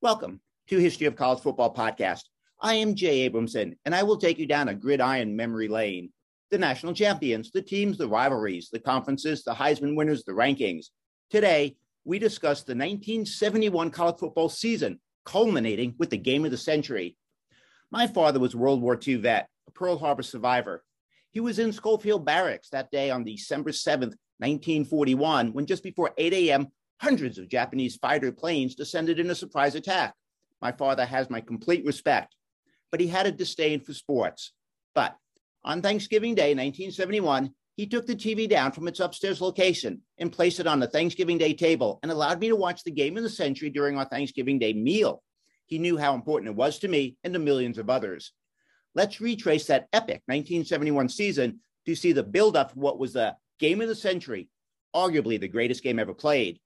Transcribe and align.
Welcome 0.00 0.40
to 0.68 0.78
History 0.78 1.06
of 1.06 1.16
College 1.16 1.40
Football 1.40 1.74
Podcast. 1.74 2.22
I 2.60 2.74
am 2.74 2.94
Jay 2.94 3.28
Abramson, 3.28 3.76
and 3.84 3.94
I 3.94 4.02
will 4.02 4.16
take 4.16 4.38
you 4.38 4.46
down 4.46 4.68
a 4.68 4.74
gridiron 4.74 5.36
memory 5.36 5.68
lane. 5.68 6.12
The 6.50 6.58
national 6.58 6.94
champions, 6.94 7.50
the 7.50 7.62
teams, 7.62 7.98
the 7.98 8.08
rivalries, 8.08 8.68
the 8.72 8.78
conferences, 8.78 9.44
the 9.44 9.54
Heisman 9.54 9.96
winners, 9.96 10.24
the 10.24 10.32
rankings. 10.32 10.86
Today, 11.30 11.76
we 12.04 12.18
discuss 12.18 12.62
the 12.62 12.72
1971 12.72 13.90
college 13.90 14.18
football 14.18 14.48
season, 14.48 15.00
culminating 15.24 15.94
with 15.98 16.10
the 16.10 16.16
game 16.16 16.44
of 16.44 16.50
the 16.50 16.56
century. 16.56 17.16
My 17.90 18.06
father 18.06 18.40
was 18.40 18.54
a 18.54 18.58
World 18.58 18.80
War 18.80 18.98
II 19.06 19.16
vet, 19.16 19.48
a 19.66 19.70
Pearl 19.72 19.98
Harbor 19.98 20.22
survivor. 20.22 20.84
He 21.30 21.40
was 21.40 21.58
in 21.58 21.72
Schofield 21.72 22.24
Barracks 22.24 22.70
that 22.70 22.90
day 22.90 23.10
on 23.10 23.24
December 23.24 23.72
7th, 23.72 24.14
1941, 24.38 25.52
when 25.52 25.66
just 25.66 25.82
before 25.82 26.12
8 26.16 26.32
a.m., 26.32 26.68
hundreds 27.00 27.38
of 27.38 27.48
Japanese 27.48 27.96
fighter 27.96 28.32
planes 28.32 28.74
descended 28.74 29.18
in 29.18 29.30
a 29.30 29.34
surprise 29.34 29.74
attack. 29.74 30.14
My 30.60 30.72
father 30.72 31.06
has 31.06 31.30
my 31.30 31.40
complete 31.40 31.84
respect, 31.84 32.34
but 32.90 33.00
he 33.00 33.06
had 33.06 33.26
a 33.26 33.32
disdain 33.32 33.80
for 33.80 33.94
sports. 33.94 34.52
But 34.94 35.16
on 35.64 35.82
Thanksgiving 35.82 36.34
Day, 36.34 36.54
1971, 36.54 37.52
he 37.76 37.86
took 37.86 38.06
the 38.06 38.16
TV 38.16 38.48
down 38.48 38.72
from 38.72 38.88
its 38.88 38.98
upstairs 38.98 39.40
location 39.40 40.02
and 40.18 40.32
placed 40.32 40.58
it 40.58 40.66
on 40.66 40.80
the 40.80 40.88
Thanksgiving 40.88 41.38
Day 41.38 41.54
table 41.54 42.00
and 42.02 42.10
allowed 42.10 42.40
me 42.40 42.48
to 42.48 42.56
watch 42.56 42.82
the 42.82 42.90
game 42.90 43.16
of 43.16 43.22
the 43.22 43.30
century 43.30 43.70
during 43.70 43.96
our 43.96 44.04
Thanksgiving 44.04 44.58
Day 44.58 44.72
meal. 44.72 45.22
He 45.66 45.78
knew 45.78 45.96
how 45.96 46.14
important 46.14 46.50
it 46.50 46.56
was 46.56 46.80
to 46.80 46.88
me 46.88 47.16
and 47.22 47.32
to 47.34 47.38
millions 47.38 47.78
of 47.78 47.88
others. 47.88 48.32
Let's 48.94 49.20
retrace 49.20 49.66
that 49.66 49.86
epic 49.92 50.22
1971 50.26 51.08
season 51.10 51.60
to 51.86 51.94
see 51.94 52.10
the 52.10 52.24
buildup 52.24 52.72
of 52.72 52.78
what 52.78 52.98
was 52.98 53.12
the 53.12 53.36
game 53.58 53.80
of 53.80 53.88
the 53.88 53.94
century, 53.94 54.48
arguably 54.94 55.38
the 55.38 55.48
greatest 55.48 55.82
game 55.82 55.98
ever 55.98 56.14
played. 56.14 56.58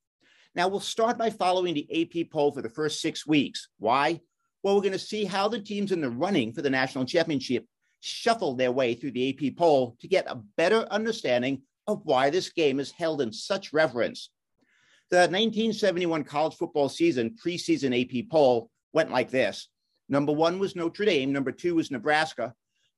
Now, 0.55 0.69
we'll 0.69 0.81
start 0.81 1.17
by 1.17 1.31
following 1.31 1.75
the 1.75 2.03
AP 2.03 2.31
poll 2.31 2.53
for 2.53 2.63
the 2.63 2.69
first 2.69 3.01
six 3.01 3.27
weeks. 3.27 3.69
Why? 3.79 4.21
Well, 4.63 4.75
we're 4.75 4.83
going 4.83 4.93
to 4.93 4.99
see 4.99 5.25
how 5.25 5.49
the 5.49 5.59
teams 5.59 5.93
in 5.93 6.01
the 6.01 6.11
running 6.11 6.53
for 6.53 6.63
the 6.63 6.71
national 6.71 7.07
championship 7.07 7.67
shuffle 8.01 8.55
their 8.55 8.73
way 8.73 8.95
through 8.95 9.13
the 9.13 9.31
AP 9.31 9.57
poll 9.57 9.97
to 10.01 10.09
get 10.09 10.27
a 10.29 10.41
better 10.57 10.87
understanding 10.91 11.63
of 11.87 12.03
why 12.05 12.31
this 12.31 12.51
game 12.51 12.81
is 12.81 12.91
held 12.91 13.23
in 13.23 13.33
such 13.33 13.73
reverence. 13.73 14.31
The 15.11 15.19
1971 15.19 16.25
college 16.25 16.55
football 16.55 16.89
season 16.89 17.37
preseason 17.45 17.99
AP 17.99 18.31
poll 18.31 18.71
went 18.93 19.11
like 19.11 19.31
this 19.31 19.69
Number 20.09 20.33
one 20.33 20.59
was 20.59 20.77
Notre 20.77 21.07
Dame, 21.07 21.33
number 21.33 21.53
two 21.53 21.75
was 21.77 21.91
Nebraska, 21.91 22.55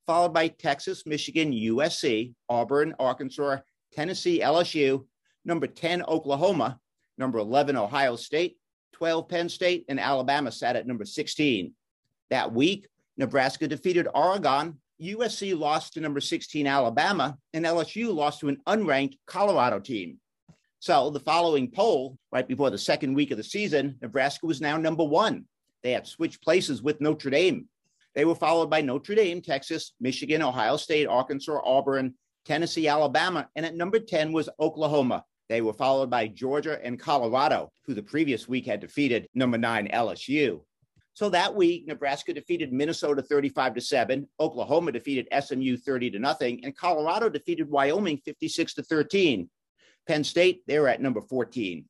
followed 0.06 0.32
by 0.34 0.48
Texas, 0.48 1.06
Michigan, 1.06 1.52
USC, 1.52 2.34
Auburn, 2.48 2.94
Arkansas, 2.98 3.58
Tennessee, 3.94 4.40
LSU, 4.40 5.06
number 5.44 5.66
10, 5.66 6.02
Oklahoma, 6.04 6.78
number 7.18 7.38
11, 7.38 7.76
Ohio 7.76 8.16
State, 8.16 8.56
12, 8.92 9.28
Penn 9.28 9.48
State, 9.48 9.84
and 9.88 10.00
Alabama 10.00 10.50
sat 10.50 10.76
at 10.76 10.86
number 10.86 11.04
16. 11.04 11.72
That 12.30 12.52
week, 12.52 12.88
Nebraska 13.16 13.68
defeated 13.68 14.08
Oregon, 14.14 14.78
USC 15.00 15.58
lost 15.58 15.94
to 15.94 16.00
number 16.00 16.20
16, 16.20 16.66
Alabama, 16.66 17.36
and 17.52 17.64
LSU 17.64 18.14
lost 18.14 18.40
to 18.40 18.48
an 18.48 18.58
unranked 18.66 19.18
Colorado 19.26 19.78
team. 19.78 20.18
So 20.78 21.10
the 21.10 21.20
following 21.20 21.70
poll, 21.70 22.18
right 22.30 22.46
before 22.46 22.70
the 22.70 22.78
second 22.78 23.14
week 23.14 23.30
of 23.30 23.36
the 23.36 23.44
season, 23.44 23.96
Nebraska 24.02 24.46
was 24.46 24.60
now 24.60 24.76
number 24.76 25.04
one. 25.04 25.46
They 25.82 25.92
had 25.92 26.06
switched 26.06 26.42
places 26.42 26.82
with 26.82 27.00
Notre 27.00 27.30
Dame. 27.30 27.68
They 28.14 28.24
were 28.24 28.34
followed 28.34 28.70
by 28.70 28.80
Notre 28.80 29.14
Dame, 29.14 29.40
Texas, 29.40 29.92
Michigan, 30.00 30.42
Ohio 30.42 30.76
State, 30.76 31.06
Arkansas, 31.06 31.60
Auburn, 31.64 32.14
Tennessee, 32.44 32.88
Alabama, 32.88 33.48
and 33.56 33.64
at 33.64 33.74
number 33.74 33.98
10 33.98 34.32
was 34.32 34.48
Oklahoma. 34.60 35.24
They 35.48 35.60
were 35.60 35.72
followed 35.72 36.10
by 36.10 36.28
Georgia 36.28 36.78
and 36.82 36.98
Colorado, 36.98 37.70
who 37.86 37.94
the 37.94 38.02
previous 38.02 38.48
week 38.48 38.66
had 38.66 38.80
defeated 38.80 39.28
number 39.34 39.58
nine 39.58 39.88
LSU. 39.88 40.62
So 41.14 41.28
that 41.30 41.54
week, 41.54 41.86
Nebraska 41.86 42.32
defeated 42.32 42.72
Minnesota 42.72 43.22
35 43.22 43.74
to 43.74 43.80
7, 43.80 44.28
Oklahoma 44.40 44.90
defeated 44.90 45.28
SMU 45.38 45.76
30 45.76 46.10
to 46.10 46.18
nothing, 46.18 46.64
and 46.64 46.76
Colorado 46.76 47.28
defeated 47.28 47.70
Wyoming 47.70 48.18
56 48.24 48.74
to 48.74 48.82
13. 48.82 49.48
Penn 50.08 50.24
State, 50.24 50.62
they 50.66 50.78
were 50.78 50.88
at 50.88 51.00
number 51.00 51.20
14. 51.20 51.84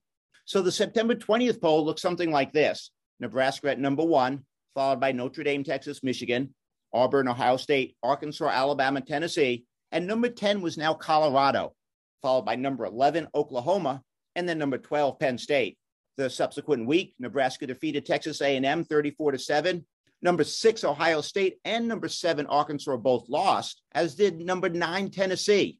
So 0.44 0.60
the 0.60 0.70
September 0.70 1.14
20th 1.14 1.60
poll 1.60 1.84
looks 1.84 2.02
something 2.02 2.30
like 2.30 2.52
this 2.52 2.90
Nebraska 3.18 3.70
at 3.70 3.80
number 3.80 4.04
one, 4.04 4.44
followed 4.74 5.00
by 5.00 5.12
Notre 5.12 5.42
Dame, 5.42 5.64
Texas, 5.64 6.02
Michigan, 6.02 6.54
Auburn, 6.92 7.26
Ohio 7.26 7.56
State, 7.56 7.96
Arkansas, 8.02 8.48
Alabama, 8.48 9.00
Tennessee, 9.00 9.64
and 9.94 10.06
number 10.06 10.28
10 10.28 10.60
was 10.60 10.76
now 10.76 10.92
Colorado 10.92 11.72
followed 12.20 12.46
by 12.46 12.56
number 12.56 12.86
11, 12.86 13.28
Oklahoma, 13.34 14.02
and 14.34 14.48
then 14.48 14.58
number 14.58 14.78
12, 14.78 15.18
Penn 15.18 15.38
State. 15.38 15.76
The 16.16 16.30
subsequent 16.30 16.86
week, 16.86 17.14
Nebraska 17.18 17.66
defeated 17.66 18.06
Texas 18.06 18.40
A&M 18.40 18.84
34 18.84 19.32
to 19.32 19.38
7. 19.38 19.84
Number 20.22 20.42
6, 20.42 20.84
Ohio 20.84 21.20
State, 21.20 21.58
and 21.66 21.86
number 21.86 22.08
7, 22.08 22.46
Arkansas 22.46 22.96
both 22.96 23.28
lost, 23.28 23.82
as 23.92 24.14
did 24.14 24.40
number 24.40 24.70
9, 24.70 25.10
Tennessee. 25.10 25.78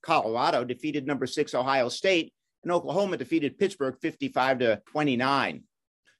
Colorado 0.00 0.64
defeated 0.64 1.08
number 1.08 1.26
6, 1.26 1.54
Ohio 1.54 1.88
State, 1.88 2.32
and 2.62 2.70
Oklahoma 2.70 3.16
defeated 3.16 3.58
Pittsburgh 3.58 3.96
55 4.00 4.60
to 4.60 4.82
29. 4.86 5.64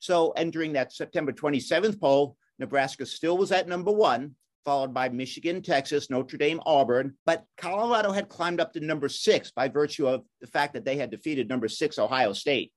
So 0.01 0.33
entering 0.33 0.73
that 0.73 0.93
September 0.93 1.33
27th 1.33 2.01
poll, 2.01 2.37
Nebraska 2.59 3.07
still 3.07 3.39
was 3.39 3.53
at 3.53 3.69
number 3.69 3.93
1, 3.93 4.35
followed 4.65 4.93
by 4.93 5.09
Michigan, 5.09 5.63
Texas, 5.63 6.11
Notre 6.11 6.39
Dame, 6.39 6.61
Auburn. 6.67 7.15
But 7.27 7.45
Colorado 7.57 8.13
had 8.13 8.29
climbed 8.29 8.61
up 8.61 8.73
to 8.75 8.81
number 8.81 9.09
six 9.09 9.51
by 9.51 9.69
virtue 9.69 10.07
of 10.07 10.25
the 10.41 10.47
fact 10.47 10.75
that 10.75 10.85
they 10.85 10.97
had 10.97 11.11
defeated 11.11 11.49
number 11.49 11.69
six, 11.69 11.99
Ohio 11.99 12.33
State. 12.33 12.73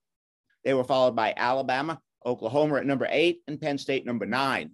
They 0.63 0.73
were 0.73 0.83
followed 0.83 1.15
by 1.15 1.33
Alabama, 1.35 1.99
Oklahoma 2.25 2.75
at 2.75 2.85
number 2.85 3.07
eight, 3.09 3.41
and 3.47 3.59
Penn 3.59 3.77
State 3.77 4.05
number 4.05 4.25
nine. 4.25 4.71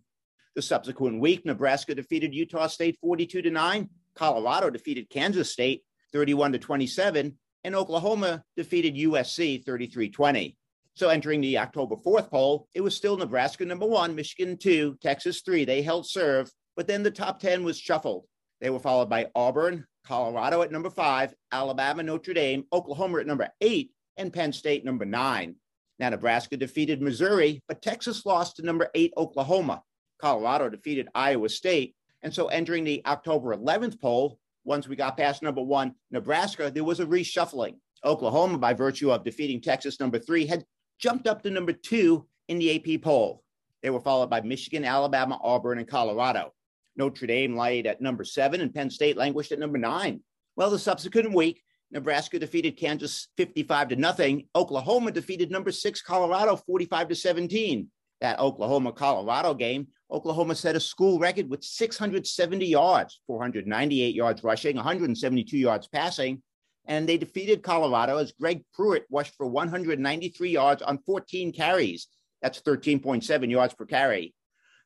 The 0.55 0.61
subsequent 0.61 1.19
week, 1.19 1.45
Nebraska 1.45 1.95
defeated 1.95 2.33
Utah 2.33 2.67
State 2.67 2.97
42 3.01 3.41
to 3.43 3.49
9. 3.51 3.89
Colorado 4.15 4.69
defeated 4.69 5.09
Kansas 5.09 5.51
State 5.51 5.83
31 6.11 6.53
to 6.53 6.59
27, 6.59 7.37
and 7.63 7.75
Oklahoma 7.75 8.43
defeated 8.55 8.95
USC 8.95 9.63
33 9.63 10.09
20. 10.09 10.57
So 10.95 11.07
entering 11.07 11.39
the 11.39 11.59
October 11.59 11.95
4th 11.95 12.29
poll, 12.29 12.67
it 12.73 12.81
was 12.81 12.95
still 12.95 13.15
Nebraska 13.15 13.63
number 13.63 13.85
one, 13.85 14.15
Michigan 14.15 14.57
two, 14.57 14.97
Texas 15.01 15.41
three. 15.41 15.63
They 15.63 15.81
held 15.81 16.05
serve 16.05 16.51
but 16.79 16.87
then 16.87 17.03
the 17.03 17.11
top 17.11 17.41
10 17.41 17.65
was 17.65 17.77
shuffled. 17.77 18.23
They 18.61 18.69
were 18.69 18.79
followed 18.79 19.09
by 19.09 19.27
Auburn, 19.35 19.85
Colorado 20.05 20.61
at 20.61 20.71
number 20.71 20.89
five, 20.89 21.33
Alabama, 21.51 22.03
Notre 22.03 22.33
Dame, 22.33 22.63
Oklahoma 22.71 23.19
at 23.19 23.27
number 23.27 23.49
eight, 23.59 23.91
and 24.15 24.31
Penn 24.31 24.53
State 24.53 24.85
number 24.85 25.03
nine. 25.03 25.57
Now, 25.99 26.07
Nebraska 26.07 26.55
defeated 26.55 27.01
Missouri, 27.01 27.61
but 27.67 27.81
Texas 27.81 28.25
lost 28.25 28.55
to 28.55 28.61
number 28.61 28.89
eight, 28.95 29.11
Oklahoma. 29.17 29.83
Colorado 30.21 30.69
defeated 30.69 31.09
Iowa 31.13 31.49
State. 31.49 31.97
And 32.23 32.33
so 32.33 32.47
entering 32.47 32.85
the 32.85 33.05
October 33.05 33.53
11th 33.53 33.99
poll, 33.99 34.39
once 34.63 34.87
we 34.87 34.95
got 34.95 35.17
past 35.17 35.43
number 35.43 35.61
one, 35.61 35.95
Nebraska, 36.11 36.71
there 36.73 36.85
was 36.85 37.01
a 37.01 37.05
reshuffling. 37.05 37.75
Oklahoma, 38.05 38.57
by 38.57 38.73
virtue 38.73 39.11
of 39.11 39.25
defeating 39.25 39.59
Texas 39.59 39.99
number 39.99 40.17
three, 40.17 40.45
had 40.45 40.63
jumped 40.97 41.27
up 41.27 41.43
to 41.43 41.49
number 41.49 41.73
two 41.73 42.25
in 42.47 42.57
the 42.57 42.73
AP 42.73 43.01
poll. 43.01 43.43
They 43.83 43.89
were 43.89 43.99
followed 43.99 44.29
by 44.29 44.39
Michigan, 44.39 44.85
Alabama, 44.85 45.37
Auburn, 45.43 45.79
and 45.79 45.87
Colorado. 45.87 46.53
Notre 46.99 47.25
Dame 47.25 47.55
laid 47.55 47.87
at 47.87 48.01
number 48.01 48.23
seven, 48.23 48.61
and 48.61 48.73
Penn 48.73 48.89
State 48.91 49.17
languished 49.17 49.51
at 49.51 49.57
number 49.57 49.79
nine. 49.79 50.21
Well, 50.55 50.69
the 50.69 50.77
subsequent 50.77 51.33
week, 51.33 51.63
Nebraska 51.91 52.37
defeated 52.37 52.77
Kansas 52.77 53.29
55 53.37 53.87
to 53.89 53.95
nothing. 53.95 54.47
Oklahoma 54.53 55.11
defeated 55.11 55.49
number 55.49 55.71
six 55.71 56.01
Colorado 56.01 56.55
45 56.57 57.07
to 57.07 57.15
17. 57.15 57.87
That 58.21 58.39
Oklahoma 58.39 58.91
Colorado 58.91 59.53
game, 59.53 59.87
Oklahoma 60.11 60.53
set 60.53 60.75
a 60.75 60.79
school 60.79 61.19
record 61.19 61.49
with 61.49 61.63
670 61.63 62.65
yards, 62.65 63.21
498 63.27 64.13
yards 64.13 64.43
rushing, 64.43 64.75
172 64.75 65.57
yards 65.57 65.87
passing. 65.87 66.43
and 66.85 67.07
they 67.07 67.17
defeated 67.17 67.61
Colorado 67.61 68.17
as 68.17 68.33
Greg 68.33 68.63
Pruitt 68.73 69.05
rushed 69.11 69.35
for 69.35 69.47
193 69.47 70.49
yards 70.49 70.81
on 70.81 70.97
14 71.05 71.53
carries. 71.53 72.07
That's 72.41 72.61
13.7 72.61 73.49
yards 73.49 73.73
per 73.73 73.85
carry. 73.85 74.33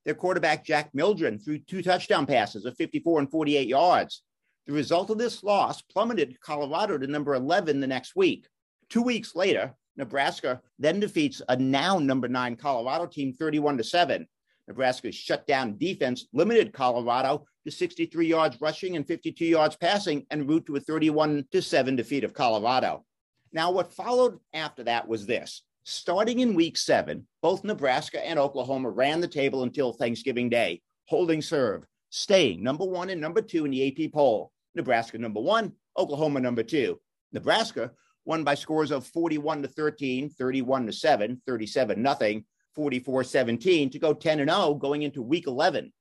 Their 0.06 0.16
quarterback, 0.16 0.66
Jack 0.66 0.90
Mildren, 0.94 1.40
threw 1.40 1.60
two 1.60 1.82
touchdown 1.82 2.26
passes 2.26 2.66
of 2.66 2.76
54 2.76 3.20
and 3.20 3.32
48 3.32 3.68
yards. 3.68 4.24
The 4.68 4.74
result 4.74 5.10
of 5.10 5.18
this 5.18 5.44
loss 5.44 5.82
plummeted 5.82 6.40
Colorado 6.42 6.98
to 6.98 7.08
number 7.08 7.36
11 7.36 7.80
the 7.80 7.88
next 7.88 8.16
week. 8.16 8.48
Two 8.90 9.02
weeks 9.02 9.36
later, 9.36 9.74
Nebraska 9.96 10.62
then 10.80 11.00
defeats 11.00 11.42
a 11.48 11.56
now 11.56 12.00
number 12.00 12.28
nine 12.28 12.56
Colorado 12.56 13.06
team 13.06 13.34
31 13.34 13.78
to 13.78 13.84
7. 13.84 14.28
Nebraska's 14.68 15.16
shutdown 15.16 15.78
defense 15.78 16.28
limited 16.34 16.74
Colorado 16.74 17.46
to 17.66 17.72
63 17.72 18.28
yards 18.28 18.62
rushing 18.62 18.96
and 18.96 19.08
52 19.08 19.46
yards 19.46 19.76
passing 19.76 20.26
and 20.32 20.48
route 20.48 20.66
to 20.66 20.76
a 20.76 20.80
31 20.80 21.46
to 21.52 21.62
7 21.62 21.96
defeat 21.96 22.24
of 22.24 22.34
Colorado. 22.34 23.06
Now, 23.52 23.72
what 23.72 23.94
followed 23.94 24.40
after 24.54 24.84
that 24.86 25.08
was 25.08 25.26
this. 25.26 25.64
Starting 25.86 26.40
in 26.40 26.54
week 26.54 26.78
seven, 26.78 27.28
both 27.42 27.66
Nebraska 27.66 28.26
and 28.26 28.40
Oklahoma 28.40 28.90
ran 28.90 29.20
the 29.20 29.28
table 29.28 29.64
until 29.64 29.92
Thanksgiving 29.92 30.48
Day, 30.48 30.82
holding 31.10 31.42
serve, 31.42 31.84
staying 32.10 32.64
number 32.64 32.86
one 32.86 33.10
and 33.10 33.20
number 33.20 33.42
two 33.42 33.66
in 33.66 33.72
the 33.72 34.06
AP 34.06 34.14
poll. 34.14 34.54
Nebraska 34.76 35.18
number 35.18 35.42
one, 35.42 35.74
Oklahoma 35.98 36.40
number 36.40 36.64
two. 36.64 37.02
Nebraska 37.34 37.92
won 38.24 38.46
by 38.46 38.56
scores 38.56 38.92
of 38.92 39.06
41 39.08 39.62
to 39.64 39.68
13, 39.68 40.30
31 40.30 40.86
to 40.86 40.94
7, 40.94 41.42
37 41.46 42.02
nothing, 42.02 42.46
44 42.76 43.26
17 43.26 43.90
to 43.90 44.00
go 44.00 44.14
10 44.14 44.40
and 44.40 44.50
0 44.50 44.76
going 44.76 45.02
into 45.02 45.22
week 45.22 45.48
11. 45.48 45.92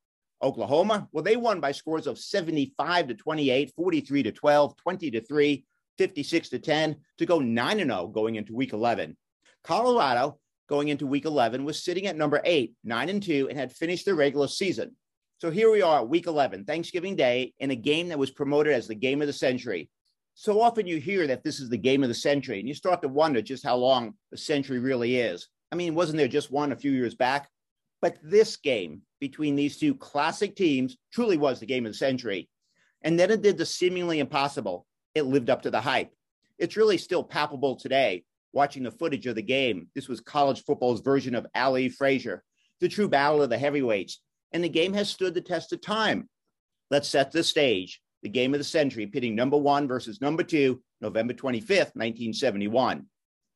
Oklahoma, 0.45 1.09
well, 1.11 1.25
they 1.25 1.37
won 1.37 1.59
by 1.59 1.73
scores 1.73 2.07
of 2.07 2.21
75 2.21 3.09
to 3.09 3.15
28, 3.15 3.73
43 3.75 4.23
to 4.23 4.31
12, 4.31 4.77
20 4.77 5.11
to 5.11 5.21
3, 5.21 5.65
56 5.99 6.49
to 6.51 6.59
10 6.61 6.97
to 7.19 7.27
go 7.27 7.41
9 7.41 7.81
and 7.81 7.91
0 7.91 8.07
going 8.09 8.37
into 8.37 8.55
week 8.55 8.73
11. 8.73 9.17
Colorado, 9.65 10.39
going 10.69 10.89
into 10.89 11.07
week 11.07 11.25
11, 11.25 11.65
was 11.65 11.85
sitting 11.85 12.07
at 12.07 12.17
number 12.17 12.41
eight, 12.45 12.75
9 12.85 13.09
and 13.09 13.23
2, 13.23 13.49
and 13.49 13.59
had 13.59 13.73
finished 13.73 14.05
their 14.05 14.15
regular 14.15 14.49
season. 14.49 14.97
So 15.39 15.51
here 15.51 15.71
we 15.71 15.83
are, 15.83 16.05
week 16.05 16.27
11, 16.27 16.65
Thanksgiving 16.65 17.17
Day, 17.17 17.53
in 17.59 17.71
a 17.71 17.77
game 17.77 18.09
that 18.09 18.19
was 18.19 18.31
promoted 18.31 18.73
as 18.73 18.89
the 18.89 18.95
game 18.95 19.21
of 19.21 19.27
the 19.27 19.33
century. 19.33 19.89
So 20.35 20.61
often 20.61 20.87
you 20.87 20.99
hear 20.99 21.27
that 21.27 21.45
this 21.45 21.61
is 21.61 21.69
the 21.69 21.77
game 21.77 22.03
of 22.03 22.09
the 22.09 22.15
century, 22.15 22.59
and 22.59 22.69
you 22.69 22.75
start 22.75 23.03
to 23.03 23.09
wonder 23.09 23.43
just 23.43 23.65
how 23.65 23.77
long 23.77 24.15
a 24.33 24.37
century 24.37 24.79
really 24.79 25.19
is. 25.19 25.49
I 25.71 25.77
mean, 25.77 25.95
wasn't 25.95 26.19
there 26.19 26.29
just 26.29 26.51
one 26.51 26.73
a 26.73 26.77
few 26.77 26.91
years 26.91 27.15
back? 27.15 27.49
But 28.01 28.19
this 28.23 28.57
game 28.57 29.03
between 29.21 29.55
these 29.55 29.79
two 29.79 29.95
classic 29.95 30.57
teams 30.57 30.97
truly 31.13 31.37
was 31.37 31.61
the 31.61 31.67
game 31.67 31.87
of 31.87 31.93
the 31.93 31.99
century. 31.99 32.49
And 33.03 33.19
then 33.19 33.31
it 33.31 33.43
did 33.43 33.59
the 33.59 33.67
seemingly 33.67 34.19
impossible. 34.19 34.87
It 35.15 35.23
lived 35.23 35.51
up 35.51 35.63
to 35.63 35.71
the 35.71 35.81
hype. 35.81 36.13
It's 36.59 36.77
really 36.77 36.99
still 36.99 37.23
palpable 37.23 37.77
today 37.77 38.25
watching 38.53 38.83
the 38.83 38.91
footage 38.91 39.27
of 39.27 39.35
the 39.35 39.43
game. 39.43 39.89
This 39.95 40.09
was 40.09 40.21
college 40.21 40.65
football's 40.65 41.01
version 41.01 41.35
of 41.35 41.47
Ali 41.55 41.89
Frazier, 41.89 42.43
the 42.81 42.89
true 42.89 43.09
battle 43.09 43.43
of 43.43 43.51
the 43.51 43.59
heavyweights. 43.59 44.21
And 44.53 44.63
the 44.63 44.69
game 44.69 44.93
has 44.93 45.09
stood 45.09 45.35
the 45.35 45.41
test 45.41 45.73
of 45.73 45.81
time. 45.81 46.29
Let's 46.91 47.09
set 47.09 47.33
the 47.33 47.43
stage. 47.43 48.01
The 48.23 48.29
game 48.29 48.55
of 48.55 48.61
the 48.61 48.65
century, 48.65 49.07
pitting 49.07 49.35
number 49.35 49.57
one 49.57 49.89
versus 49.89 50.21
number 50.21 50.43
two, 50.43 50.83
November 51.01 51.35
25th, 51.35 51.97
1971. 51.97 53.07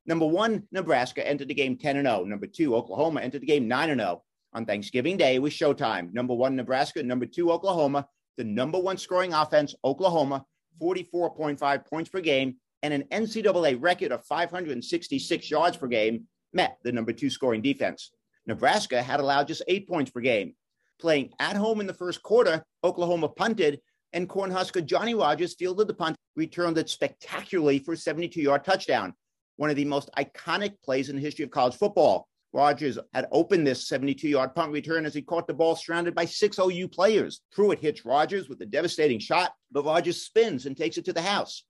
Number 0.07 0.27
one, 0.27 0.65
Nebraska 0.73 1.27
entered 1.27 1.49
the 1.49 1.55
game 1.55 1.77
10 1.77 1.97
and 1.97 2.07
0. 2.07 2.25
Number 2.25 2.47
two, 2.47 2.75
Oklahoma 2.75 3.21
entered 3.21 3.43
the 3.43 3.47
game 3.47 3.69
9 3.69 3.91
and 3.91 4.01
0. 4.01 4.23
On 4.55 4.65
Thanksgiving 4.65 5.17
Day 5.17 5.39
was 5.39 5.53
showtime. 5.53 6.13
Number 6.15 6.35
one, 6.35 6.57
Nebraska. 6.57 7.03
Number 7.03 7.27
two, 7.27 7.53
Oklahoma. 7.53 8.09
The 8.37 8.45
number 8.45 8.79
one 8.79 8.97
scoring 8.97 9.33
offense, 9.33 9.75
Oklahoma, 9.85 10.45
44.5 10.81 11.87
points 11.87 12.11
per 12.11 12.21
game, 12.21 12.57
and 12.87 12.95
an 12.95 13.25
NCAA 13.27 13.83
record 13.83 14.13
of 14.13 14.25
566 14.27 15.51
yards 15.51 15.77
per 15.77 15.89
game 15.89 16.29
met 16.53 16.79
the 16.85 16.93
number 16.93 17.13
two 17.13 17.31
scoring 17.31 17.61
defense. 17.61 18.13
Nebraska 18.47 19.03
had 19.03 19.19
allowed 19.19 19.49
just 19.49 19.65
eight 19.67 19.89
points 19.89 20.13
per 20.13 20.21
game. 20.21 20.55
Playing 21.01 21.33
at 21.41 21.57
home 21.57 21.81
in 21.81 21.89
the 21.89 21.93
first 21.93 22.23
quarter, 22.23 22.63
Oklahoma 22.85 23.29
punted, 23.29 23.81
and 24.13 24.29
Cornhusker 24.29 24.87
Johnny 24.87 25.15
Rodgers 25.15 25.57
fielded 25.57 25.89
the 25.89 25.95
punt, 25.95 26.17
returned 26.37 26.79
it 26.79 26.89
spectacularly 26.89 27.81
for 27.81 27.95
a 27.95 27.97
72 27.97 28.41
yard 28.41 28.65
touchdown, 28.65 29.13
one 29.57 29.69
of 29.69 29.75
the 29.75 29.85
most 29.85 30.09
iconic 30.17 30.81
plays 30.85 31.09
in 31.09 31.17
the 31.17 31.23
history 31.23 31.45
of 31.45 31.51
college 31.51 31.75
football. 31.75 32.29
Rodgers 32.53 33.01
had 33.13 33.27
opened 33.33 33.67
this 33.67 33.89
72 33.89 34.29
yard 34.29 34.55
punt 34.55 34.71
return 34.71 35.07
as 35.07 35.13
he 35.13 35.23
caught 35.23 35.49
the 35.49 35.55
ball 35.55 35.75
surrounded 35.75 36.15
by 36.15 36.25
six 36.25 36.57
OU 36.61 36.87
players. 36.89 37.41
Pruitt 37.51 37.81
hits 37.81 38.05
Rodgers 38.05 38.49
with 38.49 38.61
a 38.61 38.67
devastating 38.67 39.19
shot, 39.19 39.53
but 39.73 39.85
Rodgers 39.85 40.23
spins 40.23 40.67
and 40.67 40.77
takes 40.77 40.99
it 40.99 41.05
to 41.07 41.13
the 41.13 41.21
house. 41.21 41.65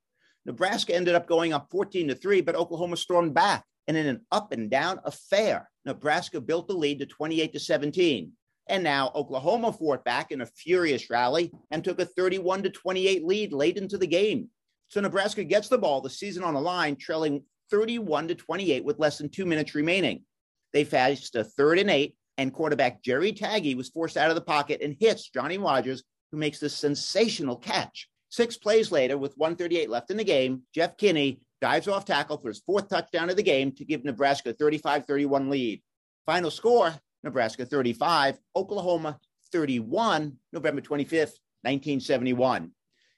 Nebraska 0.46 0.94
ended 0.94 1.14
up 1.16 1.26
going 1.26 1.52
up 1.52 1.69
14 1.70 2.08
to 2.08 2.14
3, 2.14 2.40
but 2.40 2.54
Oklahoma 2.54 2.96
stormed 2.96 3.34
back. 3.34 3.64
And 3.88 3.96
in 3.96 4.06
an 4.06 4.26
up 4.32 4.52
and 4.52 4.70
down 4.70 5.00
affair, 5.04 5.69
Nebraska 5.84 6.40
built 6.40 6.69
the 6.69 6.75
lead 6.75 7.00
to 7.00 7.06
28 7.06 7.52
to 7.52 7.60
17. 7.60 8.32
And 8.69 8.82
now 8.82 9.12
Oklahoma 9.14 9.72
fought 9.72 10.04
back 10.04 10.32
in 10.32 10.40
a 10.40 10.46
furious 10.46 11.10
rally 11.10 11.52
and 11.70 11.84
took 11.84 12.00
a 12.00 12.04
31 12.04 12.64
to 12.64 12.70
28 12.70 13.25
lead 13.25 13.52
late 13.52 13.76
into 13.76 13.98
the 13.98 14.06
game. 14.06 14.48
So 14.88 15.00
Nebraska 15.00 15.44
gets 15.44 15.69
the 15.69 15.78
ball, 15.78 16.00
the 16.00 16.10
season 16.10 16.44
on 16.44 16.54
the 16.54 16.60
line, 16.60 16.96
trailing 16.96 17.42
31 17.70 18.28
to 18.28 18.34
28 18.34 18.84
with 18.84 18.99
less 18.99 19.19
than 19.19 19.28
two 19.28 19.46
minutes 19.46 19.75
remaining. 19.75 20.25
They 20.72 20.84
faced 20.84 21.34
a 21.34 21.44
third 21.44 21.78
and 21.78 21.90
eight, 21.90 22.16
and 22.38 22.52
quarterback 22.52 23.02
Jerry 23.02 23.32
Tagge 23.32 23.76
was 23.76 23.88
forced 23.88 24.16
out 24.16 24.31
of 24.31 24.37
the 24.37 24.42
pocket 24.42 24.81
and 24.82 24.96
hits 24.99 25.28
Johnny 25.28 25.58
Rodgers, 25.58 26.04
who 26.31 26.38
makes 26.38 26.58
this 26.58 26.76
sensational 26.76 27.56
catch. 27.56 28.08
Six 28.28 28.56
plays 28.56 28.90
later, 28.90 29.17
with 29.17 29.37
138 29.37 29.88
left 29.88 30.11
in 30.11 30.17
the 30.17 30.25
game, 30.25 30.62
Jeff 30.75 30.96
Kinney 30.96 31.40
dives 31.61 31.88
off 31.88 32.05
tackle 32.05 32.38
for 32.38 32.49
his 32.49 32.61
fourth 32.61 32.88
touchdown 32.88 33.31
of 33.31 33.37
the 33.37 33.43
game 33.43 33.73
to 33.73 33.84
give 33.84 34.05
Nebraska 34.05 34.50
a 34.50 34.52
35 34.52 35.06
31 35.06 35.49
lead. 35.49 35.82
Final 36.26 36.50
score 36.50 36.94
Nebraska 37.23 37.64
35, 37.64 38.38
Oklahoma 38.55 39.19
31, 39.52 40.37
November 40.52 40.81
25th, 40.81 41.38
1971. 41.62 42.70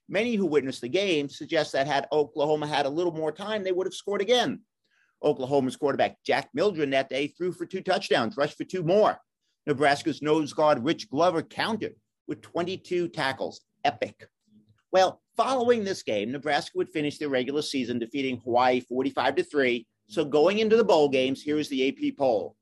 Many 0.09 0.35
who 0.35 0.47
witnessed 0.47 0.81
the 0.81 0.89
game 0.89 1.29
suggest 1.29 1.73
that 1.73 1.87
had 1.87 2.09
Oklahoma 2.13 2.67
had 2.67 2.87
a 2.87 2.91
little 2.91 3.13
more 3.13 3.33
time, 3.33 3.63
they 3.63 3.73
would 3.73 3.87
have 3.87 3.95
scored 3.95 4.23
again. 4.23 4.61
Oklahoma's 5.23 5.77
quarterback 5.77 6.17
Jack 6.25 6.49
Mildren 6.55 6.91
that 6.91 7.11
day 7.11 7.27
threw 7.27 7.53
for 7.53 7.67
two 7.67 7.83
touchdowns, 7.83 8.37
rushed 8.37 8.57
for 8.57 8.65
two 8.65 8.83
more. 8.83 9.19
Nebraska's 9.67 10.23
nose 10.23 10.53
guard 10.53 10.83
Rich 10.83 11.11
Glover 11.11 11.43
countered 11.43 11.95
with 12.27 12.41
22 12.41 13.09
tackles. 13.09 13.61
Epic. 13.85 14.29
Well, 14.90 15.20
following 15.37 15.85
this 15.85 16.02
game, 16.02 16.32
Nebraska 16.32 16.79
would 16.79 16.88
finish 16.88 17.19
their 17.19 17.29
regular 17.29 17.62
season 17.62 17.99
defeating 17.99 18.38
Hawaii 18.38 18.81
45 18.81 19.37
to 19.37 19.44
3. 19.44 19.87
So 20.08 20.25
going 20.25 20.58
into 20.58 20.76
the 20.76 20.85
bowl 20.85 21.08
games, 21.08 21.43
here's 21.43 21.69
the 21.69 21.88
AP 21.88 22.17
poll. 22.17 22.56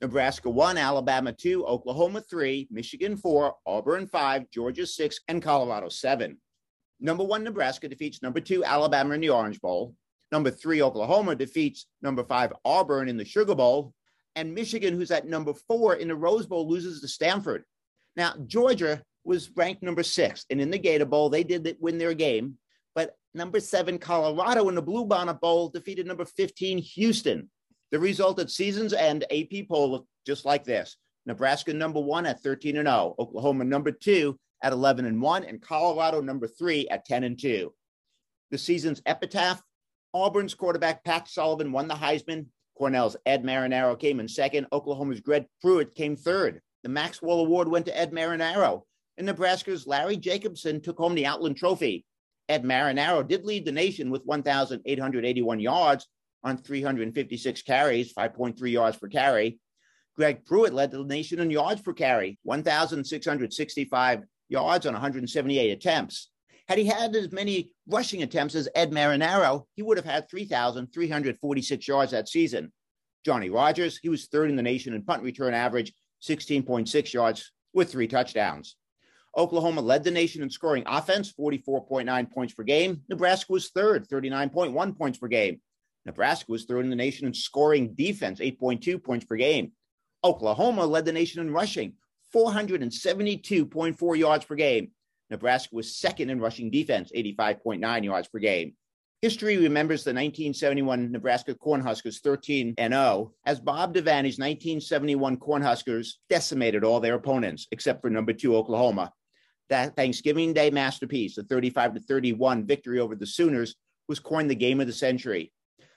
Nebraska 0.00 0.48
1, 0.48 0.76
Alabama 0.76 1.32
2, 1.32 1.64
Oklahoma 1.66 2.20
3, 2.20 2.68
Michigan 2.70 3.16
4, 3.16 3.54
Auburn 3.66 4.06
5, 4.06 4.50
Georgia 4.50 4.86
6, 4.86 5.20
and 5.28 5.42
Colorado 5.42 5.88
7. 5.88 6.36
Number 7.00 7.24
1 7.24 7.42
Nebraska 7.42 7.88
defeats 7.88 8.22
number 8.22 8.40
2 8.40 8.62
Alabama 8.62 9.14
in 9.14 9.20
the 9.20 9.30
Orange 9.30 9.60
Bowl. 9.60 9.94
Number 10.30 10.50
3 10.50 10.82
Oklahoma 10.82 11.34
defeats 11.34 11.86
number 12.02 12.22
5 12.22 12.52
Auburn 12.64 13.08
in 13.08 13.16
the 13.16 13.24
Sugar 13.24 13.54
Bowl, 13.54 13.92
and 14.34 14.54
Michigan 14.54 14.94
who's 14.94 15.10
at 15.10 15.26
number 15.26 15.54
4 15.54 15.94
in 15.96 16.08
the 16.08 16.14
Rose 16.14 16.46
Bowl 16.46 16.68
loses 16.68 17.00
to 17.00 17.08
Stanford. 17.08 17.64
Now, 18.16 18.34
Georgia 18.46 19.02
was 19.26 19.50
ranked 19.56 19.82
number 19.82 20.02
six. 20.02 20.46
And 20.50 20.60
in 20.60 20.70
the 20.70 20.78
Gator 20.78 21.04
Bowl, 21.04 21.28
they 21.28 21.44
did 21.44 21.76
win 21.80 21.98
their 21.98 22.14
game. 22.14 22.58
But 22.94 23.14
number 23.34 23.60
seven, 23.60 23.98
Colorado 23.98 24.68
in 24.68 24.74
the 24.74 24.82
Bluebonnet 24.82 25.40
Bowl 25.40 25.68
defeated 25.68 26.06
number 26.06 26.24
15, 26.24 26.78
Houston. 26.78 27.50
The 27.92 27.98
result 27.98 28.40
at 28.40 28.50
season's 28.50 28.92
end, 28.92 29.24
AP 29.30 29.68
poll 29.68 29.90
looked 29.90 30.08
just 30.26 30.44
like 30.44 30.64
this. 30.64 30.96
Nebraska 31.26 31.72
number 31.72 32.00
one 32.00 32.24
at 32.26 32.42
13 32.42 32.76
and 32.76 32.88
0, 32.88 33.14
Oklahoma 33.18 33.64
number 33.64 33.90
two 33.90 34.38
at 34.62 34.72
11 34.72 35.04
and 35.04 35.20
1, 35.20 35.44
and 35.44 35.60
Colorado 35.60 36.20
number 36.20 36.46
three 36.46 36.88
at 36.88 37.04
10 37.04 37.24
and 37.24 37.38
2. 37.38 37.72
The 38.50 38.58
season's 38.58 39.02
epitaph 39.06 39.62
Auburn's 40.14 40.54
quarterback 40.54 41.04
Pat 41.04 41.28
Sullivan 41.28 41.72
won 41.72 41.88
the 41.88 41.94
Heisman. 41.94 42.46
Cornell's 42.78 43.16
Ed 43.26 43.44
Marinaro 43.44 43.98
came 43.98 44.20
in 44.20 44.28
second. 44.28 44.66
Oklahoma's 44.72 45.20
Greg 45.20 45.46
Pruitt 45.60 45.94
came 45.94 46.16
third. 46.16 46.60
The 46.82 46.88
Maxwell 46.88 47.40
Award 47.40 47.68
went 47.68 47.86
to 47.86 47.98
Ed 47.98 48.12
Marinaro 48.12 48.82
and 49.16 49.26
Nebraska's 49.26 49.86
Larry 49.86 50.16
Jacobson 50.16 50.80
took 50.80 50.98
home 50.98 51.14
the 51.14 51.26
Outland 51.26 51.56
Trophy. 51.56 52.04
Ed 52.48 52.64
Marinaro 52.64 53.26
did 53.26 53.44
lead 53.44 53.64
the 53.64 53.72
nation 53.72 54.10
with 54.10 54.24
1,881 54.24 55.60
yards 55.60 56.06
on 56.44 56.56
356 56.58 57.62
carries, 57.62 58.12
5.3 58.12 58.70
yards 58.70 58.96
per 58.96 59.08
carry. 59.08 59.58
Greg 60.16 60.44
Pruitt 60.44 60.72
led 60.72 60.90
the 60.90 61.04
nation 61.04 61.40
in 61.40 61.50
yards 61.50 61.82
per 61.82 61.92
carry, 61.92 62.38
1,665 62.44 64.22
yards 64.48 64.86
on 64.86 64.92
178 64.92 65.70
attempts. 65.70 66.30
Had 66.68 66.78
he 66.78 66.86
had 66.86 67.14
as 67.14 67.32
many 67.32 67.72
rushing 67.86 68.22
attempts 68.22 68.54
as 68.54 68.68
Ed 68.74 68.90
Marinaro, 68.90 69.64
he 69.74 69.82
would 69.82 69.96
have 69.96 70.06
had 70.06 70.28
3,346 70.28 71.88
yards 71.88 72.12
that 72.12 72.28
season. 72.28 72.72
Johnny 73.24 73.50
Rodgers, 73.50 73.98
he 73.98 74.08
was 74.08 74.26
third 74.26 74.50
in 74.50 74.56
the 74.56 74.62
nation 74.62 74.94
in 74.94 75.02
punt 75.02 75.22
return 75.22 75.54
average, 75.54 75.92
16.6 76.22 77.12
yards 77.12 77.52
with 77.72 77.90
three 77.90 78.08
touchdowns. 78.08 78.76
Oklahoma 79.36 79.82
led 79.82 80.02
the 80.02 80.10
nation 80.10 80.42
in 80.42 80.50
scoring 80.50 80.82
offense, 80.86 81.32
44.9 81.38 82.30
points 82.30 82.54
per 82.54 82.62
game. 82.62 83.02
Nebraska 83.08 83.52
was 83.52 83.68
third, 83.68 84.08
39.1 84.08 84.96
points 84.96 85.18
per 85.18 85.28
game. 85.28 85.60
Nebraska 86.06 86.50
was 86.50 86.64
third 86.64 86.84
in 86.84 86.90
the 86.90 86.96
nation 86.96 87.26
in 87.26 87.34
scoring 87.34 87.94
defense, 87.94 88.40
8.2 88.40 89.02
points 89.02 89.26
per 89.26 89.36
game. 89.36 89.72
Oklahoma 90.24 90.86
led 90.86 91.04
the 91.04 91.12
nation 91.12 91.40
in 91.40 91.52
rushing, 91.52 91.94
472.4 92.34 94.18
yards 94.18 94.44
per 94.44 94.54
game. 94.54 94.90
Nebraska 95.28 95.74
was 95.74 95.96
second 95.96 96.30
in 96.30 96.40
rushing 96.40 96.70
defense, 96.70 97.10
85.9 97.14 98.04
yards 98.04 98.28
per 98.28 98.38
game. 98.38 98.74
History 99.22 99.56
remembers 99.56 100.04
the 100.04 100.10
1971 100.10 101.10
Nebraska 101.10 101.54
Cornhuskers 101.54 102.20
13 102.20 102.74
and 102.78 102.92
0 102.92 103.32
as 103.44 103.58
Bob 103.58 103.94
Devaney's 103.94 104.38
1971 104.38 105.38
Cornhuskers 105.38 106.10
decimated 106.28 106.84
all 106.84 107.00
their 107.00 107.14
opponents 107.14 107.66
except 107.72 108.02
for 108.02 108.10
number 108.10 108.32
2 108.32 108.54
Oklahoma. 108.54 109.12
That 109.68 109.96
Thanksgiving 109.96 110.52
Day 110.52 110.70
masterpiece, 110.70 111.36
the 111.36 111.42
35 111.42 111.94
to 111.94 112.00
31 112.00 112.66
victory 112.66 113.00
over 113.00 113.16
the 113.16 113.26
Sooners, 113.26 113.74
was 114.08 114.20
coined 114.20 114.50
the 114.50 114.54
game 114.54 114.80
of 114.80 114.86
the 114.86 114.92
century. 114.92 115.52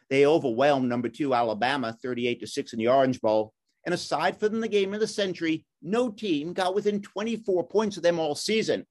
They 0.10 0.26
overwhelmed 0.26 0.90
number 0.90 1.10
2 1.10 1.34
Alabama 1.36 1.96
38 2.02 2.40
to 2.40 2.48
6 2.48 2.74
in 2.74 2.80
the 2.80 2.88
Orange 2.88 3.22
Bowl, 3.22 3.54
and 3.86 3.94
aside 3.94 4.40
from 4.40 4.60
the 4.60 4.68
game 4.68 4.94
of 4.94 5.00
the 5.00 5.08
century, 5.08 5.66
no 5.82 6.10
team 6.10 6.54
got 6.54 6.76
within 6.76 7.02
24 7.02 7.68
points 7.68 7.98
of 7.98 8.04
them 8.04 8.20
all 8.20 8.36
season 8.36 8.86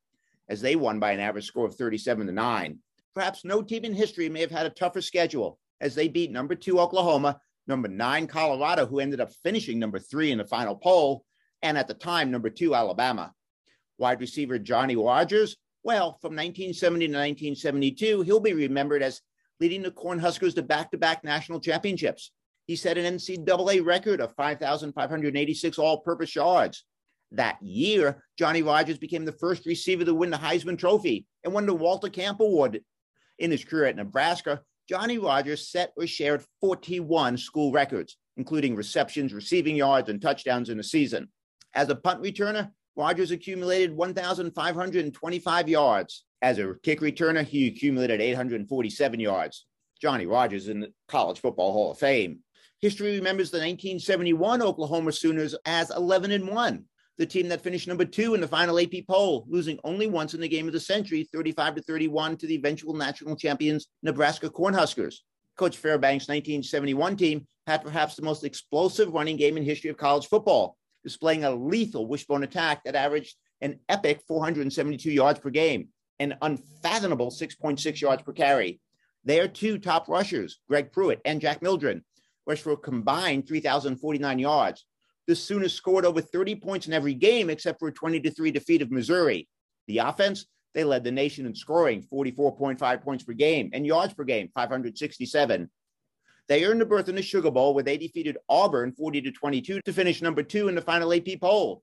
as 0.49 0.61
they 0.61 0.77
won 0.77 0.99
by 0.99 1.13
an 1.13 1.21
average 1.21 1.47
score 1.47 1.67
of 1.67 1.75
37 1.75 2.27
to 2.27 2.33
9. 2.33 2.79
Perhaps 3.15 3.45
no 3.45 3.63
team 3.63 3.85
in 3.85 3.95
history 3.95 4.29
may 4.29 4.41
have 4.41 4.51
had 4.51 4.67
a 4.67 4.71
tougher 4.71 5.01
schedule 5.01 5.59
as 5.81 5.95
they 5.95 6.09
beat 6.09 6.31
number 6.31 6.55
two 6.55 6.81
Oklahoma, 6.81 7.41
number 7.67 7.89
nine 7.89 8.27
Colorado, 8.27 8.87
who 8.87 9.01
ended 9.01 9.21
up 9.21 9.33
finishing 9.43 9.79
number 9.79 9.99
three 9.99 10.31
in 10.31 10.39
the 10.39 10.45
final 10.45 10.77
poll, 10.77 11.25
and 11.63 11.77
at 11.77 11.89
the 11.89 11.95
time, 11.95 12.31
number 12.31 12.51
two 12.51 12.75
Alabama. 12.75 13.33
Wide 13.99 14.21
receiver 14.21 14.59
Johnny 14.59 14.97
Rodgers. 14.97 15.57
well, 15.83 16.19
from 16.21 16.33
1970 16.33 17.07
to 17.07 17.13
1972, 17.13 18.23
he'll 18.23 18.41
be 18.41 18.53
remembered 18.53 19.03
as 19.03 19.21
leading 19.61 19.83
the 19.83 19.91
Cornhuskers 19.91 20.55
to 20.55 20.63
back 20.63 20.91
to 20.91 20.99
back 20.99 21.25
national 21.25 21.61
championships. 21.61 22.31
He 22.67 22.77
set 22.77 22.99
an 22.99 23.17
NCAA 23.17 23.85
record 23.85 24.21
of 24.21 24.35
5,586 24.35 25.79
all 25.79 26.01
purpose 26.01 26.35
yards. 26.35 26.85
That 27.33 27.61
year, 27.63 28.25
Johnny 28.39 28.63
Rodgers 28.63 28.99
became 28.99 29.25
the 29.25 29.33
first 29.33 29.67
receiver 29.67 30.05
to 30.05 30.15
win 30.15 30.31
the 30.31 30.37
Heisman 30.37 30.79
Trophy 30.79 31.27
and 31.45 31.53
won 31.53 31.67
the 31.67 31.75
Walter 31.75 32.09
Camp 32.09 32.41
Award. 32.41 32.81
In 33.39 33.51
his 33.51 33.65
career 33.65 33.87
at 33.87 33.97
Nebraska, 33.97 34.63
Johnny 34.89 35.19
Rodgers 35.19 35.69
set 35.69 35.93
or 35.97 36.07
shared 36.07 36.45
41 36.61 37.37
school 37.37 37.73
records, 37.73 38.17
including 38.37 38.75
receptions, 38.75 39.35
receiving 39.35 39.77
yards, 39.77 40.09
and 40.09 40.21
touchdowns 40.21 40.71
in 40.71 40.81
a 40.81 40.85
season. 40.85 41.29
As 41.75 41.91
a 41.91 41.95
punt 41.95 42.23
returner, 42.23 42.71
Rodgers 42.99 43.31
accumulated 43.31 43.97
1,525 43.97 45.69
yards. 45.69 46.25
As 46.43 46.59
a 46.59 46.75
kick 46.83 47.01
returner, 47.01 47.45
he 47.45 47.69
accumulated 47.69 48.21
847 48.21 49.21
yards. 49.21 49.67
Johnny 50.03 50.27
Rodgers 50.27 50.67
in 50.69 50.81
the 50.81 50.93
College 51.07 51.41
Football 51.41 51.73
Hall 51.73 51.93
of 51.93 51.99
Fame. 51.99 52.41
History 52.81 53.15
remembers 53.17 53.51
the 53.51 53.59
1971 53.59 54.63
Oklahoma 54.63 55.13
Sooners 55.13 55.55
as 55.65 55.91
11 55.91 56.33
and 56.33 56.49
1 56.49 56.85
the 57.19 57.27
team 57.27 57.49
that 57.49 57.61
finished 57.61 57.89
number 57.89 58.05
two 58.05 58.35
in 58.35 58.41
the 58.41 58.47
final 58.47 58.79
AP 58.79 59.05
poll, 59.09 59.45
losing 59.49 59.79
only 59.83 60.07
once 60.07 60.35
in 60.35 60.41
the 60.41 60.49
game 60.49 60.69
of 60.69 60.73
the 60.73 60.79
century, 60.79 61.29
35 61.33 61.75
to 61.75 61.83
31 61.83 62.37
to 62.37 62.47
the 62.47 62.55
eventual 62.55 62.95
national 62.95 63.35
champions, 63.35 63.89
Nebraska 64.05 64.49
Cornhuskers. 64.49 65.17
Coach 65.57 65.77
Fairbanks' 65.77 66.29
1971 66.29 67.17
team 67.17 67.45
had 67.67 67.83
perhaps 67.83 68.15
the 68.15 68.23
most 68.23 68.45
explosive 68.45 69.13
running 69.13 69.37
game 69.37 69.57
in 69.57 69.65
history 69.65 69.91
of 69.91 69.97
college 69.97 70.29
football, 70.29 70.77
displaying 71.09 71.45
a 71.45 71.51
lethal 71.51 72.07
wishbone 72.07 72.45
attack 72.45 72.85
that 72.85 72.95
averaged 72.95 73.35
an 73.63 73.81
epic 73.89 74.21
472 74.29 75.11
yards 75.11 75.41
per 75.41 75.49
game, 75.49 75.89
an 76.19 76.37
unfathomable 76.43 77.31
6.6 77.31 78.01
yards 78.01 78.23
per 78.23 78.33
carry. 78.33 78.79
Their 79.25 79.49
two 79.49 79.79
top 79.79 80.07
rushers, 80.07 80.61
Greg 80.69 80.93
Pruitt 80.93 81.23
and 81.25 81.41
Jack 81.41 81.63
Mildren, 81.63 82.05
rushed 82.47 82.63
for 82.63 82.73
a 82.73 82.77
combined 82.77 83.49
3,049 83.49 84.39
yards, 84.39 84.85
the 85.27 85.35
Sooners 85.35 85.75
scored 85.75 86.05
over 86.05 86.21
30 86.21 86.57
points 86.57 86.87
in 86.87 86.93
every 86.93 87.15
game 87.15 87.49
except 87.49 87.79
for 87.79 87.89
a 87.89 87.93
20 87.93 88.21
to 88.21 88.31
3 88.31 88.51
defeat 88.51 88.83
of 88.83 88.91
Missouri. 88.91 89.49
The 89.87 89.99
offense, 89.99 90.47
they 90.75 90.85
led 90.85 91.05
the 91.05 91.11
nation 91.11 91.47
in 91.47 91.55
scoring 91.55 92.07
44.5 92.13 93.03
points 93.03 93.25
per 93.25 93.33
game 93.33 93.71
and 93.73 93.87
yards 93.87 94.13
per 94.13 94.25
game, 94.25 94.51
567. 94.55 95.71
They 96.49 96.65
earned 96.65 96.81
a 96.81 96.87
berth 96.87 97.09
in 97.09 97.15
the 97.15 97.23
Sugar 97.23 97.51
Bowl 97.51 97.75
where 97.75 97.85
they 97.85 97.99
defeated 97.99 98.39
Auburn 98.49 98.93
40 98.93 99.21
to 99.23 99.33
22 99.33 99.81
to 99.83 99.93
finish 99.93 100.23
number 100.23 100.43
two 100.43 100.69
in 100.69 100.75
the 100.75 100.81
final 100.81 101.13
AP 101.13 101.41
poll. 101.41 101.83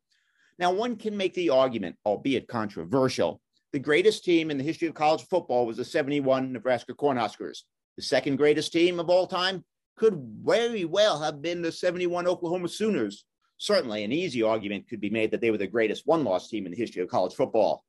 Now, 0.57 0.72
one 0.72 0.95
can 0.95 1.15
make 1.15 1.34
the 1.34 1.51
argument, 1.51 1.98
albeit 2.05 2.48
controversial. 2.48 3.41
The 3.74 3.79
greatest 3.79 4.24
team 4.24 4.50
in 4.50 4.57
the 4.57 4.63
history 4.63 4.88
of 4.88 4.93
college 4.95 5.27
football 5.27 5.65
was 5.65 5.77
the 5.77 5.86
71 5.86 6.51
Nebraska 6.51 6.93
Cornhuskers. 6.93 7.60
The 7.98 8.03
second 8.03 8.38
greatest 8.38 8.72
team 8.72 9.00
of 9.00 9.10
all 9.10 9.27
time 9.27 9.63
could 9.98 10.19
very 10.43 10.86
well 10.86 11.19
have 11.22 11.41
been 11.41 11.62
the 11.62 11.72
71 11.72 12.27
Oklahoma 12.27 12.67
Sooners. 12.67 13.25
Certainly, 13.57 14.03
an 14.03 14.12
easy 14.12 14.41
argument 14.43 14.89
could 14.89 15.00
be 15.00 15.10
made 15.10 15.31
that 15.31 15.41
they 15.41 15.51
were 15.51 15.57
the 15.57 15.67
greatest 15.67 16.03
one 16.05 16.24
loss 16.24 16.50
team 16.50 16.65
in 16.65 16.72
the 16.72 16.77
history 16.77 17.01
of 17.01 17.10
college 17.10 17.34
football. 17.34 17.84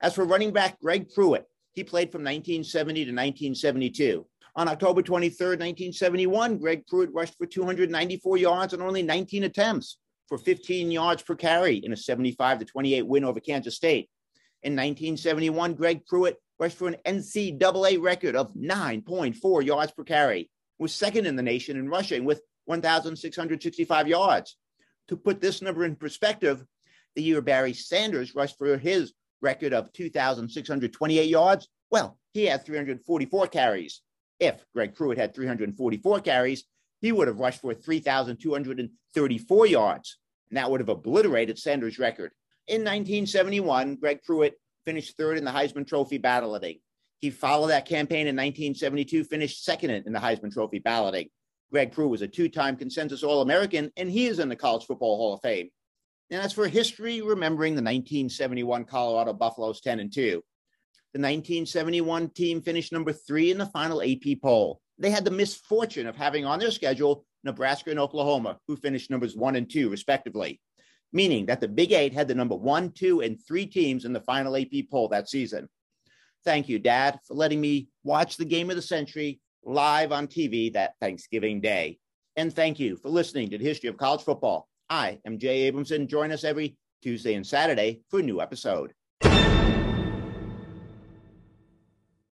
As 0.00 0.14
for 0.14 0.24
running 0.24 0.52
back 0.52 0.80
Greg 0.80 1.12
Pruitt, 1.14 1.46
he 1.72 1.84
played 1.84 2.10
from 2.10 2.22
1970 2.22 3.04
to 3.04 3.12
1972. 3.12 4.26
On 4.58 4.66
October 4.66 5.02
23, 5.02 5.50
1971, 5.50 6.58
Greg 6.58 6.84
Pruitt 6.88 7.14
rushed 7.14 7.38
for 7.38 7.46
294 7.46 8.38
yards 8.38 8.74
on 8.74 8.82
only 8.82 9.04
19 9.04 9.44
attempts 9.44 9.98
for 10.26 10.36
15 10.36 10.90
yards 10.90 11.22
per 11.22 11.36
carry 11.36 11.76
in 11.76 11.92
a 11.92 11.96
75 11.96 12.58
to 12.58 12.64
28 12.64 13.06
win 13.06 13.24
over 13.24 13.38
Kansas 13.38 13.76
State. 13.76 14.10
In 14.64 14.72
1971, 14.72 15.74
Greg 15.74 16.04
Pruitt 16.06 16.38
rushed 16.58 16.76
for 16.76 16.88
an 16.88 16.96
NCAA 17.06 18.02
record 18.02 18.34
of 18.34 18.52
9.4 18.54 19.64
yards 19.64 19.92
per 19.92 20.02
carry, 20.02 20.50
was 20.80 20.92
second 20.92 21.26
in 21.26 21.36
the 21.36 21.42
nation 21.44 21.76
in 21.76 21.88
rushing 21.88 22.24
with 22.24 22.42
1,665 22.64 24.08
yards. 24.08 24.56
To 25.06 25.16
put 25.16 25.40
this 25.40 25.62
number 25.62 25.84
in 25.84 25.94
perspective, 25.94 26.64
the 27.14 27.22
year 27.22 27.42
Barry 27.42 27.74
Sanders 27.74 28.34
rushed 28.34 28.58
for 28.58 28.76
his 28.76 29.12
record 29.40 29.72
of 29.72 29.92
2,628 29.92 31.28
yards, 31.28 31.68
well, 31.92 32.18
he 32.32 32.46
had 32.46 32.66
344 32.66 33.46
carries. 33.46 34.02
If 34.40 34.64
Greg 34.74 34.94
Pruitt 34.94 35.18
had 35.18 35.34
344 35.34 36.20
carries, 36.20 36.64
he 37.00 37.12
would 37.12 37.28
have 37.28 37.40
rushed 37.40 37.60
for 37.60 37.74
3,234 37.74 39.66
yards, 39.66 40.18
and 40.50 40.56
that 40.56 40.70
would 40.70 40.80
have 40.80 40.88
obliterated 40.88 41.58
Sanders' 41.58 41.98
record. 41.98 42.32
In 42.66 42.82
1971, 42.82 43.96
Greg 43.96 44.22
Pruitt 44.22 44.58
finished 44.84 45.16
third 45.16 45.38
in 45.38 45.44
the 45.44 45.50
Heisman 45.50 45.86
Trophy 45.86 46.18
balloting. 46.18 46.80
He 47.20 47.30
followed 47.30 47.68
that 47.68 47.86
campaign 47.86 48.26
in 48.26 48.36
1972, 48.36 49.24
finished 49.24 49.64
second 49.64 49.90
in 49.90 50.12
the 50.12 50.20
Heisman 50.20 50.52
Trophy 50.52 50.78
balloting. 50.78 51.28
Greg 51.70 51.92
Pruitt 51.92 52.10
was 52.10 52.22
a 52.22 52.28
two 52.28 52.48
time 52.48 52.76
consensus 52.76 53.22
All 53.22 53.42
American, 53.42 53.90
and 53.96 54.10
he 54.10 54.26
is 54.26 54.38
in 54.38 54.48
the 54.48 54.56
College 54.56 54.84
Football 54.86 55.16
Hall 55.16 55.34
of 55.34 55.42
Fame. 55.42 55.70
And 56.30 56.42
as 56.42 56.52
for 56.52 56.68
history, 56.68 57.22
remembering 57.22 57.74
the 57.74 57.82
1971 57.82 58.84
Colorado 58.84 59.32
Buffaloes 59.32 59.80
10 59.80 60.00
and 60.00 60.12
2. 60.12 60.42
The 61.14 61.20
1971 61.20 62.30
team 62.30 62.60
finished 62.60 62.92
number 62.92 63.12
three 63.12 63.50
in 63.50 63.58
the 63.58 63.66
final 63.66 64.02
AP 64.02 64.40
poll. 64.42 64.80
They 64.98 65.10
had 65.10 65.24
the 65.24 65.30
misfortune 65.30 66.06
of 66.06 66.16
having 66.16 66.44
on 66.44 66.58
their 66.58 66.70
schedule 66.70 67.24
Nebraska 67.44 67.90
and 67.90 67.98
Oklahoma, 67.98 68.58
who 68.66 68.76
finished 68.76 69.10
numbers 69.10 69.36
one 69.36 69.56
and 69.56 69.70
two, 69.70 69.88
respectively, 69.88 70.60
meaning 71.12 71.46
that 71.46 71.60
the 71.60 71.68
Big 71.68 71.92
Eight 71.92 72.12
had 72.12 72.28
the 72.28 72.34
number 72.34 72.56
one, 72.56 72.92
two, 72.92 73.20
and 73.20 73.38
three 73.46 73.64
teams 73.64 74.04
in 74.04 74.12
the 74.12 74.20
final 74.20 74.56
AP 74.56 74.90
poll 74.90 75.08
that 75.08 75.30
season. 75.30 75.68
Thank 76.44 76.68
you, 76.68 76.78
Dad, 76.78 77.18
for 77.26 77.34
letting 77.34 77.60
me 77.60 77.88
watch 78.04 78.36
the 78.36 78.44
game 78.44 78.70
of 78.70 78.76
the 78.76 78.82
century 78.82 79.40
live 79.64 80.12
on 80.12 80.26
TV 80.26 80.72
that 80.74 80.94
Thanksgiving 81.00 81.60
Day. 81.60 81.98
And 82.36 82.54
thank 82.54 82.78
you 82.78 82.96
for 82.96 83.08
listening 83.08 83.50
to 83.50 83.58
the 83.58 83.64
history 83.64 83.88
of 83.88 83.96
college 83.96 84.22
football. 84.22 84.68
I 84.90 85.20
am 85.26 85.38
Jay 85.38 85.70
Abramson. 85.70 86.06
Join 86.06 86.32
us 86.32 86.44
every 86.44 86.76
Tuesday 87.02 87.34
and 87.34 87.46
Saturday 87.46 88.02
for 88.10 88.20
a 88.20 88.22
new 88.22 88.40
episode. 88.40 88.92